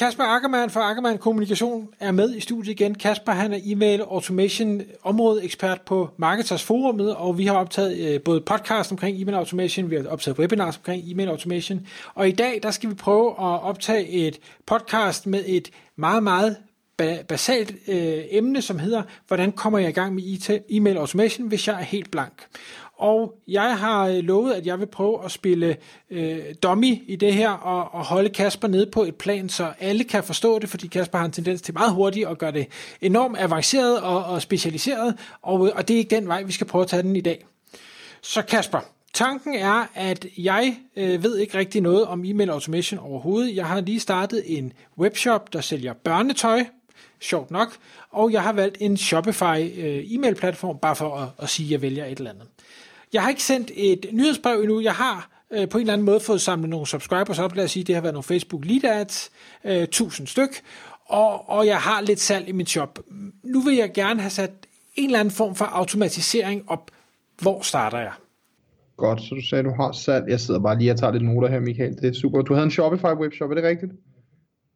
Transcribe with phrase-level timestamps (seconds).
[0.00, 2.94] Kasper Ackermann fra Ackermann Kommunikation er med i studiet igen.
[2.94, 8.40] Kasper han er e-mail automation områdeekspert på Marketers Forumet, og vi har optaget øh, både
[8.40, 12.70] podcast omkring e-mail automation, vi har optaget webinars omkring e-mail automation, og i dag der
[12.70, 16.56] skal vi prøve at optage et podcast med et meget, meget
[17.28, 21.76] basalt øh, emne, som hedder, hvordan kommer jeg i gang med e-mail automation, hvis jeg
[21.80, 22.46] er helt blank.
[23.00, 25.76] Og jeg har øh, lovet, at jeg vil prøve at spille
[26.10, 30.04] øh, dummy i det her, og, og holde Kasper nede på et plan, så alle
[30.04, 32.66] kan forstå det, fordi Kasper har en tendens til meget hurtigt at gøre det
[33.00, 36.66] enormt avanceret og, og specialiseret, og, øh, og det er ikke den vej, vi skal
[36.66, 37.46] prøve at tage den i dag.
[38.22, 38.80] Så Kasper,
[39.14, 43.56] tanken er, at jeg øh, ved ikke rigtig noget om e-mail automation overhovedet.
[43.56, 46.64] Jeg har lige startet en webshop, der sælger børnetøj,
[47.20, 47.76] sjovt nok,
[48.10, 51.70] og jeg har valgt en Shopify øh, e-mail platform, bare for at, at sige, at
[51.70, 52.46] jeg vælger et eller andet.
[53.12, 54.80] Jeg har ikke sendt et nyhedsbrev endnu.
[54.80, 57.56] Jeg har øh, på en eller anden måde fået samlet nogle subscribers op.
[57.56, 59.30] Lad os sige, det har været nogle Facebook lead ads,
[59.64, 60.62] øh, 1000 styk,
[61.06, 62.98] og, og jeg har lidt salg i min shop.
[63.44, 64.50] Nu vil jeg gerne have sat
[64.96, 66.90] en eller anden form for automatisering op.
[67.42, 68.12] Hvor starter jeg?
[68.96, 70.24] Godt, så du sagde, du har salg.
[70.28, 71.96] Jeg sidder bare lige og tager lidt noter her, Michael.
[71.96, 72.42] Det er super.
[72.42, 73.92] Du havde en Shopify webshop, er det rigtigt?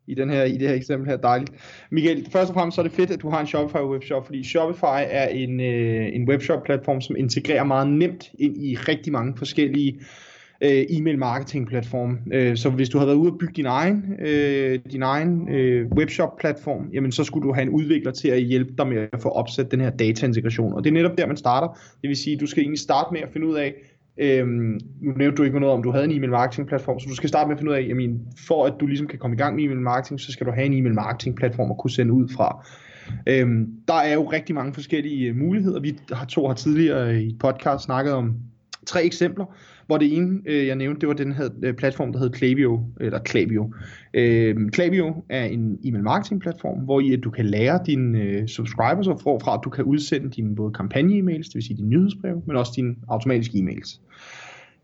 [0.06, 1.16] I, den her, i det her eksempel her.
[1.16, 1.52] Dejligt.
[1.90, 4.44] Michael, først og fremmest så er det fedt, at du har en Shopify webshop, fordi
[4.44, 10.00] Shopify er en, øh, en webshop-platform, som integrerer meget nemt ind i rigtig mange forskellige
[10.60, 12.18] øh, e-mail marketing platform.
[12.32, 15.86] Øh, så hvis du har været ude og bygge din egen, øh, din egen øh,
[15.86, 19.22] webshop platform, jamen så skulle du have en udvikler til at hjælpe dig med at
[19.22, 20.72] få opsat den her data-integration.
[20.72, 21.68] Og det er netop der, man starter.
[22.02, 23.74] Det vil sige, du skal egentlig starte med at finde ud af,
[24.18, 27.14] Øhm, nu nævnte du ikke noget om, du havde en e-mail marketing platform, så du
[27.14, 29.38] skal starte med at finde ud af, jamen, for at du ligesom kan komme i
[29.38, 32.12] gang med e-mail marketing, så skal du have en e-mail marketing platform at kunne sende
[32.12, 32.66] ud fra.
[33.26, 35.80] Øhm, der er jo rigtig mange forskellige øh, muligheder.
[35.80, 38.36] Vi har to har tidligere øh, i podcast snakket om
[38.86, 39.44] tre eksempler,
[39.86, 42.80] hvor det ene, øh, jeg nævnte, det var den her øh, platform, der hed Klaviyo,
[43.00, 43.74] eller Klaviyo.
[44.14, 48.48] Øh, Klaviyo er en e-mail marketing platform, hvor i at du kan lære dine øh,
[48.48, 52.42] subscribers og fra, at du kan udsende dine både kampagne-e-mails, det vil sige dine nyhedsbreve,
[52.46, 54.00] men også dine automatiske e-mails.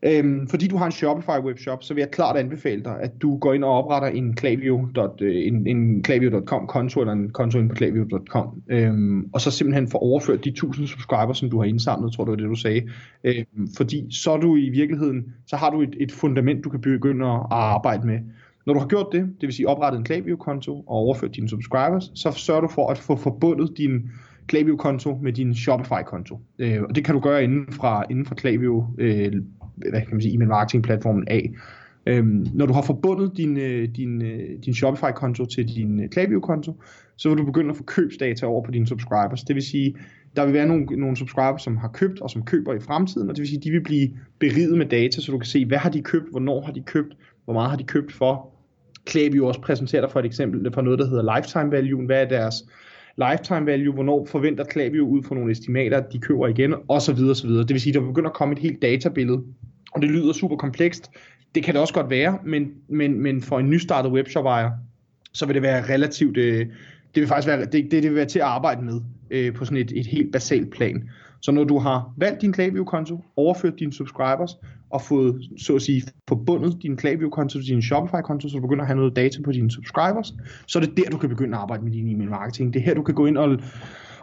[0.03, 3.39] Øhm, fordi du har en Shopify webshop, så vil jeg klart anbefale dig, at du
[3.39, 4.89] går ind og opretter en Klaviyo,
[5.21, 9.89] øh, en, en Klaviyo.com konto, eller en konto ind på Klaviyo.com, øhm, og så simpelthen
[9.89, 12.89] få overført de 1000 subscribers, som du har indsamlet, tror du var det, du sagde.
[13.25, 16.81] Øhm, fordi så er du i virkeligheden, så har du et, et fundament, du kan
[16.81, 18.19] begynde at arbejde med.
[18.67, 22.11] Når du har gjort det, det vil sige oprettet en Klaviyo-konto og overført dine subscribers,
[22.15, 24.11] så sørger du for at få forbundet din
[24.47, 26.39] Klaviyo-konto med din Shopify-konto.
[26.59, 29.33] Øh, og det kan du gøre inden fra, inden fra Klaviyo øh,
[29.91, 31.51] hvad kan man sige, e-mail marketing platformen af.
[32.07, 36.83] Øhm, når du har forbundet din, øh, din, øh, din Shopify-konto til din øh, Klaviyo-konto,
[37.17, 39.43] så vil du begynde at få købsdata over på dine subscribers.
[39.43, 39.97] Det vil sige,
[40.37, 43.37] der vil være nogle, nogle subscribers, som har købt og som køber i fremtiden, og
[43.37, 45.91] det vil sige, de vil blive beriget med data, så du kan se, hvad har
[45.91, 48.51] de købt, hvornår har de købt, hvor meget har de købt for.
[49.05, 52.07] Klaviyo også præsenterer dig for et eksempel for noget, der hedder lifetime value.
[52.07, 52.55] Hvad er deres
[53.17, 57.13] lifetime value, hvornår forventer Klaviyo ud fra nogle estimater, at de køber igen, og så
[57.13, 57.63] videre, så videre.
[57.63, 59.43] Det vil sige, der begynder at komme et helt databillede,
[59.91, 61.11] og det lyder super komplekst.
[61.55, 64.71] Det kan det også godt være, men, men, men for en nystartet webshop ejer,
[65.33, 66.67] så vil det være relativt, øh,
[67.15, 69.65] det vil faktisk være, det, det, det vil være til at arbejde med øh, på
[69.65, 71.09] sådan et, et helt basalt plan.
[71.43, 74.57] Så når du har valgt din Klaviyo-konto, overført dine subscribers,
[74.91, 78.87] og fået, så at sige, forbundet din Klaviyo-konto til din Shopify-konto, så du begynder at
[78.87, 80.35] have noget data på dine subscribers,
[80.67, 82.75] så er det der, du kan begynde at arbejde med din e-mail marketing.
[82.75, 83.59] Det er her, du kan gå ind og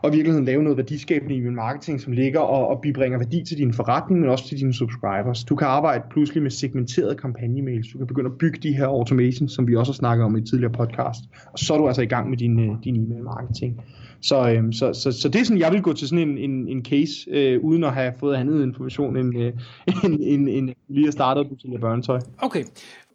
[0.01, 3.57] og i virkeligheden lave noget værdiskabende i marketing, som ligger og, og bibringer værdi til
[3.57, 5.43] din forretning, men også til dine subscribers.
[5.43, 7.87] Du kan arbejde pludselig med segmenterede kampagnemails.
[7.93, 10.39] Du kan begynde at bygge de her automations, som vi også har snakket om i
[10.39, 11.21] et tidligere podcast.
[11.53, 13.81] Og så er du altså i gang med din, øh, din e-mail marketing.
[14.21, 16.67] Så, øhm, så, så, så det er sådan, jeg vil gå til sådan en, en,
[16.67, 19.53] en case, øh, uden at have fået andet information end, øh,
[20.03, 22.19] end, end, end lige at starte at til børnetøj.
[22.37, 22.63] Okay,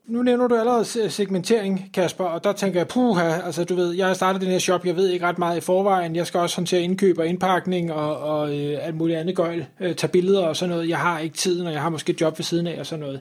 [0.07, 4.07] nu nævner du allerede segmentering, Kasper, og der tænker jeg, puha, altså du ved, jeg
[4.07, 6.57] har startet den her shop, jeg ved ikke ret meget i forvejen, jeg skal også
[6.57, 10.57] håndtere indkøb og indpakning og, og øh, alt muligt andet gøjl, øh, tage billeder og
[10.57, 12.81] sådan noget, jeg har ikke tiden, og jeg har måske et job ved siden af
[12.81, 13.21] og sådan noget.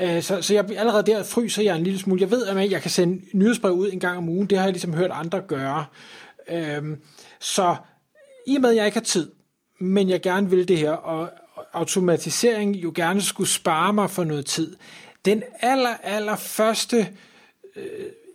[0.00, 2.20] Øh, så, så jeg, allerede der fryser jeg en lille smule.
[2.20, 4.72] Jeg ved, at jeg kan sende nyhedsbrev ud en gang om ugen, det har jeg
[4.72, 5.84] ligesom hørt andre gøre.
[6.50, 6.82] Øh,
[7.40, 7.76] så
[8.46, 9.30] i og med, at jeg ikke har tid,
[9.80, 11.30] men jeg gerne vil det her, og
[11.72, 14.76] automatisering jo gerne skulle spare mig for noget tid,
[15.28, 16.96] den aller, aller første
[17.76, 17.82] øh,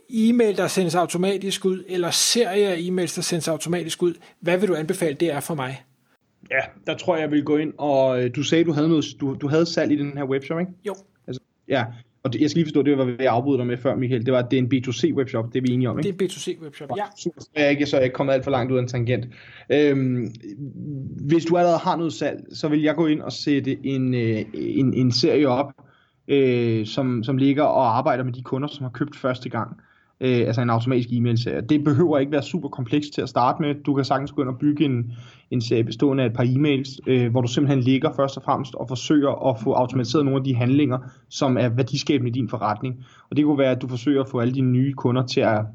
[0.09, 4.69] e-mail, der sendes automatisk ud, eller serie af e-mails, der sendes automatisk ud, hvad vil
[4.69, 5.83] du anbefale, det er for mig?
[6.51, 9.05] Ja, der tror jeg, jeg vil gå ind, og øh, du sagde, du havde, noget,
[9.19, 10.71] du, du havde salg i den her webshop, ikke?
[10.85, 10.95] Jo.
[11.27, 11.85] Altså, ja,
[12.23, 14.25] og det, jeg skal lige forstå, det var, hvad jeg afbryder dig med før, Michael.
[14.25, 16.11] Det var, at det er en B2C webshop, det er vi enige om, ikke?
[16.11, 17.03] Det er en B2C webshop, ja.
[17.17, 18.81] Super, så er jeg ikke, så er jeg ikke kommet alt for langt ud af
[18.81, 19.25] en tangent.
[19.69, 20.33] Øhm,
[21.27, 24.45] hvis du allerede har noget salg, så vil jeg gå ind og sætte en, øh,
[24.53, 25.73] en, en serie op,
[26.27, 29.77] øh, som, som ligger og arbejder med de kunder, som har købt første gang.
[30.21, 31.61] Øh, altså en automatisk e-mail-serie.
[31.61, 33.75] Det behøver ikke være super komplekst til at starte med.
[33.83, 35.11] Du kan sagtens gå ind og bygge en,
[35.51, 38.75] en serie bestående af et par e-mails, øh, hvor du simpelthen ligger først og fremmest
[38.75, 40.97] og forsøger at få automatiseret nogle af de handlinger,
[41.29, 43.05] som er værdiskabende i din forretning.
[43.29, 45.65] Og det kunne være, at du forsøger at få alle dine nye kunder til at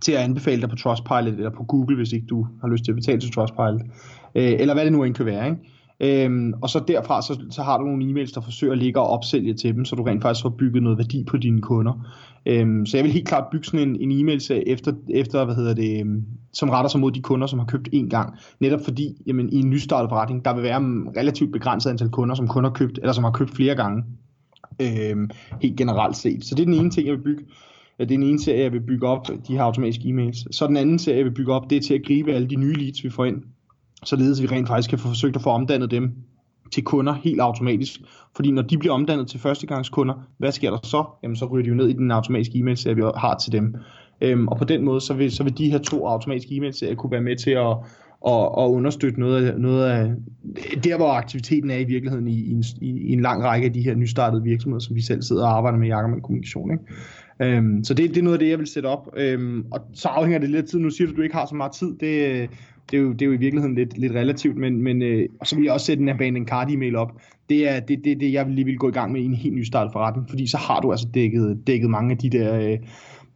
[0.00, 2.92] til at anbefale dig på Trustpilot eller på Google, hvis ikke du har lyst til
[2.92, 3.80] at betale til Trustpilot,
[4.34, 5.46] øh, eller hvad det nu end kan være.
[5.46, 5.58] Ikke?
[6.02, 9.08] Øhm, og så derfra, så, så har du nogle e-mails, der forsøger at ligge og
[9.08, 12.06] opsælge til dem, så du rent faktisk får bygget noget værdi på dine kunder.
[12.46, 15.74] Øhm, så jeg vil helt klart bygge sådan en, en e-mail efter, efter, hvad hedder
[15.74, 18.34] det, øhm, som retter sig mod de kunder, som har købt én gang.
[18.60, 22.34] Netop fordi, jamen, i en nystartet forretning, der vil være en relativt begrænset antal kunder,
[22.34, 24.04] som kun har købt, eller som har købt flere gange.
[24.80, 25.30] Øhm,
[25.62, 26.44] helt generelt set.
[26.44, 27.44] Så det er den ene ting, jeg vil bygge.
[27.98, 30.46] Det er den ene serie, jeg vil bygge op, de her automatiske e-mails.
[30.50, 32.56] Så den anden serie, jeg vil bygge op, det er til at gribe alle de
[32.56, 33.42] nye leads, vi får ind,
[34.04, 36.12] således vi rent faktisk kan få forsøgt at få omdannet dem
[36.72, 38.00] til kunder helt automatisk.
[38.36, 41.04] Fordi når de bliver omdannet til førstegangskunder, hvad sker der så?
[41.22, 43.74] Jamen så ryger de jo ned i den automatiske e-mail-serie, vi har til dem.
[44.20, 47.10] Øhm, og på den måde, så vil, så vil de her to automatiske e-mail-serier kunne
[47.10, 47.76] være med til at,
[48.26, 50.14] at, at understøtte noget af, noget af
[50.84, 53.82] der, hvor aktiviteten er i virkeligheden i, i, en, i en lang række af de
[53.82, 56.70] her nystartede virksomheder, som vi selv sidder og arbejder med i Jackermann Kommunikation.
[56.72, 56.84] Ikke?
[57.56, 59.08] Øhm, så det, det er noget af det, jeg vil sætte op.
[59.16, 60.78] Øhm, og så afhænger det lidt af tid.
[60.78, 61.94] Nu siger du, at du ikke har så meget tid.
[62.00, 62.50] Det,
[62.92, 64.56] det, er, jo, det er jo i virkeligheden lidt, lidt relativt.
[64.56, 67.12] Men, men øh, og så vil jeg også sætte en abandoned card e-mail op.
[67.48, 69.54] Det er det, det, det, jeg lige vil gå i gang med i en helt
[69.54, 70.30] ny start forretning.
[70.30, 72.78] Fordi så har du altså dækket, dækket mange af de der øh,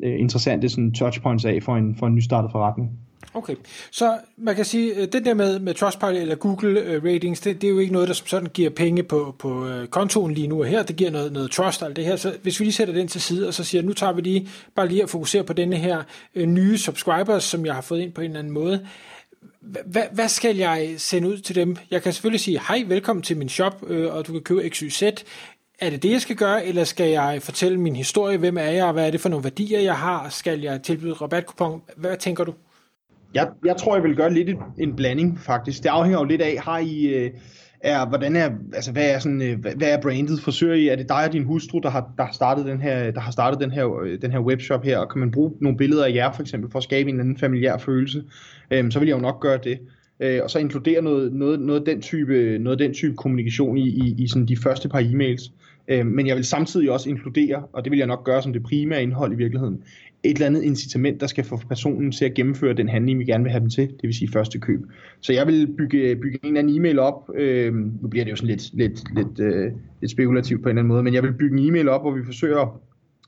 [0.02, 2.90] øh interessante sådan, touchpoints af for en, for en nystartet forretning.
[3.36, 3.54] Okay,
[3.90, 7.40] så man kan sige, øh, at det der med, med Trustpilot eller Google uh, ratings,
[7.40, 10.34] det, det er jo ikke noget, der som sådan giver penge på, på uh, kontoen
[10.34, 10.82] lige nu og her.
[10.82, 12.16] Det giver noget, noget trust og alt det her.
[12.16, 14.48] Så hvis vi lige sætter den til side, og så siger, nu tager vi lige
[14.74, 16.02] bare lige at fokusere på denne her
[16.36, 18.86] uh, nye subscribers, som jeg har fået ind på en eller anden måde
[20.12, 21.76] hvad skal jeg sende ud til dem?
[21.90, 25.02] Jeg kan selvfølgelig sige, hej, velkommen til min shop, øh, og du kan købe XYZ.
[25.80, 28.38] Er det det, jeg skal gøre, eller skal jeg fortælle min historie?
[28.38, 30.28] Hvem er jeg, og hvad er det for nogle værdier, jeg har?
[30.28, 31.82] Skal jeg tilbyde rabatkupon?
[31.96, 32.54] Hvad tænker du?
[33.34, 35.82] Jeg, jeg tror, jeg vil gøre lidt en blanding, faktisk.
[35.82, 37.06] Det afhænger jo lidt af, har I...
[37.06, 37.30] Øh,
[37.80, 40.40] er, hvordan er, altså, hvad er, sådan, øh, hvad er brandet?
[40.40, 43.10] Forsøger I, er det dig og din hustru, der har, der har startet, den her,
[43.10, 45.78] der har startet den, her, øh, den her webshop her, og kan man bruge nogle
[45.78, 48.24] billeder af jer, for eksempel, for at skabe en anden familiær følelse,
[48.70, 49.78] øhm, så vil jeg jo nok gøre det.
[50.20, 54.14] Øh, og så inkludere noget, noget, noget, den type, noget den type kommunikation i, i,
[54.18, 55.52] i sådan de første par e-mails.
[55.88, 58.62] Øh, men jeg vil samtidig også inkludere, og det vil jeg nok gøre som det
[58.62, 59.82] primære indhold i virkeligheden,
[60.22, 63.44] et eller andet incitament, der skal få personen til at gennemføre den handling, vi gerne
[63.44, 64.80] vil have dem til, det vil sige første køb.
[65.20, 68.36] Så jeg vil bygge, bygge en eller anden e-mail op, øh, nu bliver det jo
[68.36, 71.32] sådan lidt, lidt, lidt, øh, lidt spekulativt på en eller anden måde, men jeg vil
[71.32, 72.80] bygge en e-mail op, hvor vi forsøger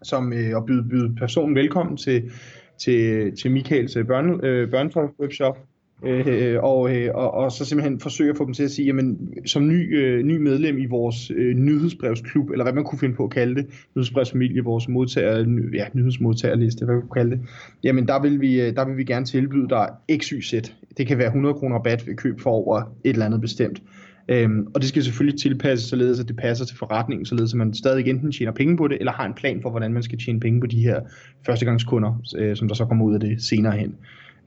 [0.02, 2.31] som, øh, at byde, byde personen velkommen til,
[2.79, 5.58] til, til Michaels øh, børne, øh, børnetøj-webshop,
[6.05, 9.35] Øh, og, øh, og, og så simpelthen forsøge at få dem til at sige, jamen
[9.47, 13.25] som ny, øh, ny medlem i vores øh, nyhedsbrevsklub, eller hvad man kunne finde på
[13.25, 17.41] at kalde det, nyhedsbrevsfamilie, vores modtager, ny, ja, nyhedsmodtagerliste, hvad man kunne kalde det,
[17.85, 20.55] jamen der vil vi, øh, der vil vi gerne tilbyde dig XYZ.
[20.97, 23.83] Det kan være 100 kroner rabat ved køb for over et eller andet bestemt.
[24.29, 27.75] Øhm, og det skal selvfølgelig tilpasses, således at det passer til forretningen, således at man
[27.75, 30.40] stadig enten tjener penge på det, eller har en plan for, hvordan man skal tjene
[30.40, 31.00] penge på de her
[31.47, 33.95] førstegangskunder, øh, som der så kommer ud af det senere hen.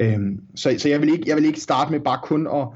[0.02, 2.68] Øhm, så, så jeg vil ikke, jeg vil ikke starte med bare kun at,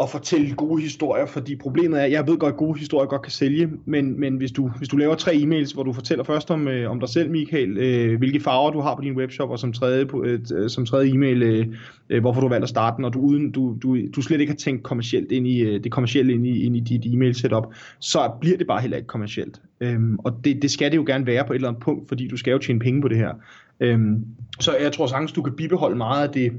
[0.00, 3.32] at fortælle gode historier, fordi problemet er, jeg ved godt, at gode historier godt kan
[3.32, 6.68] sælge, men, men hvis, du, hvis du laver tre e-mails, hvor du fortæller først om,
[6.68, 9.72] øh, om dig selv, Michael, øh, hvilke farver du har på din webshop, og som
[9.72, 11.66] tredje, øh, som tredje e-mail, øh,
[12.10, 14.52] øh hvorfor du valgte at starte den, og du, uden, du, du, du slet ikke
[14.52, 17.74] har tænkt kommercielt ind i, øh, det kommercielle ind i, ind i dit e-mail setup,
[17.98, 19.60] så bliver det bare heller ikke kommercielt.
[19.80, 22.28] Øhm, og det, det skal det jo gerne være på et eller andet punkt, fordi
[22.28, 23.32] du skal jo tjene penge på det her.
[23.80, 24.24] Øhm,
[24.60, 26.52] så jeg tror sagtens, du kan bibeholde meget af det,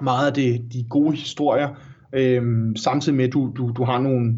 [0.00, 1.68] meget af det, de gode historier,
[2.12, 4.34] øhm, samtidig med, at du, du, du har nogle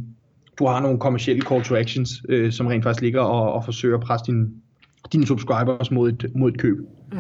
[0.59, 3.97] du har nogle kommersielle call to actions, øh, som rent faktisk ligger og, og forsøger
[3.97, 4.47] at presse dine,
[5.13, 6.79] dine subscribers mod et, mod et køb.
[7.13, 7.19] Mm.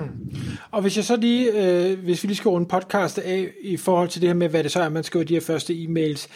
[0.70, 4.08] Og hvis jeg så lige, øh, hvis vi lige skal runde podcast af i forhold
[4.08, 6.28] til det her med, hvad det så er, man skriver de her første e-mails,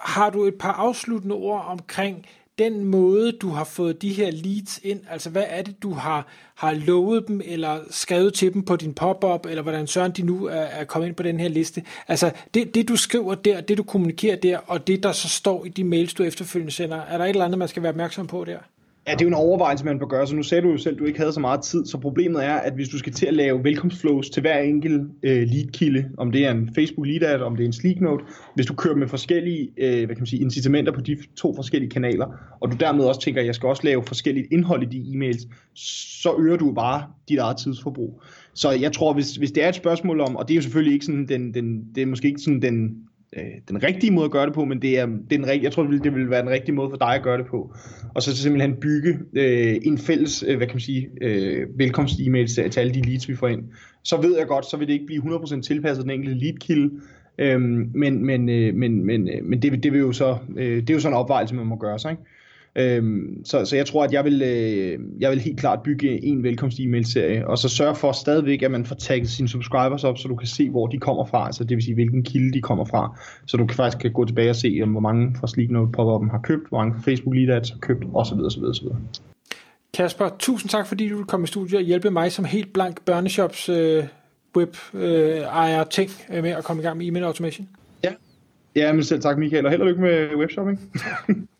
[0.00, 2.26] har du et par afsluttende ord omkring
[2.60, 6.26] den måde, du har fået de her leads ind, altså hvad er det, du har,
[6.54, 10.46] har lovet dem, eller skrevet til dem på din pop-up, eller hvordan søren de nu
[10.46, 11.82] er, er kommet ind på den her liste.
[12.08, 15.64] Altså det, det, du skriver der, det du kommunikerer der, og det, der så står
[15.64, 18.26] i de mails, du efterfølgende sender, er der et eller andet, man skal være opmærksom
[18.26, 18.58] på der?
[19.06, 20.26] Ja, det er jo en overvejelse, man bør gøre.
[20.26, 21.86] Så nu sagde du jo selv, at du ikke havde så meget tid.
[21.86, 25.48] Så problemet er, at hvis du skal til at lave velkomstflows til hver enkelt øh,
[25.48, 28.66] leadkilde, om det er en Facebook lead ad, om det er en Sleek Note, hvis
[28.66, 32.26] du kører med forskellige øh, hvad kan man sige, incitamenter på de to forskellige kanaler,
[32.60, 35.48] og du dermed også tænker, at jeg skal også lave forskelligt indhold i de e-mails,
[36.22, 38.22] så øger du bare dit eget tidsforbrug.
[38.54, 40.92] Så jeg tror, hvis, hvis det er et spørgsmål om, og det er jo selvfølgelig
[40.92, 43.04] ikke sådan den, den det er måske ikke sådan den
[43.36, 45.64] øh, den rigtige måde at gøre det på, men det er, det er den rigtige,
[45.64, 47.74] jeg tror, det vil være den rigtige måde for dig at gøre det på.
[48.14, 52.70] Og så simpelthen bygge øh, en fælles, øh, hvad kan man sige, øh, velkomst-e-mail til,
[52.70, 53.62] til alle de leads, vi får ind.
[54.02, 56.90] Så ved jeg godt, så vil det ikke blive 100% tilpasset den enkelte lead-kilde,
[57.38, 60.90] øhm, men, men, øh, men, men, øh, men det, det, vil jo så, øh, det
[60.90, 62.22] er jo sådan en opvejelse, man må gøre sig, ikke?
[62.76, 66.42] Øhm, så, så jeg tror, at jeg vil, øh, jeg vil helt klart bygge en
[66.42, 70.18] velkomst e-mail serie, og så sørge for stadigvæk, at man får tagget sine subscribers op,
[70.18, 72.60] så du kan se, hvor de kommer fra, altså det vil sige, hvilken kilde de
[72.60, 75.70] kommer fra, så du kan faktisk kan gå tilbage og se, hvor mange fra Sleek
[75.70, 78.34] Note pop har købt, hvor mange fra Facebook Lead Ads har købt, osv.
[78.34, 78.86] osv., osv.
[79.94, 83.68] Kasper, tusind tak, fordi du kom i studiet og hjælpe mig som helt blank børneshops
[83.68, 84.04] øh,
[84.56, 87.68] web øh, ejer ting øh, med at komme i gang med e-mail automation.
[88.04, 88.12] Ja,
[88.76, 90.80] ja men selv tak Michael, og held og lykke med webshopping.